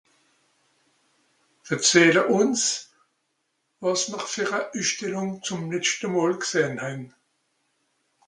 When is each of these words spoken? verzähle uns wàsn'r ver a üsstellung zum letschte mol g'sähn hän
verzähle 1.67 2.23
uns 2.33 2.61
wàsn'r 3.85 4.25
ver 4.31 4.55
a 4.59 4.61
üsstellung 4.83 5.29
zum 5.49 5.69
letschte 5.75 6.11
mol 6.15 6.33
g'sähn 6.47 6.83
hän 6.87 7.05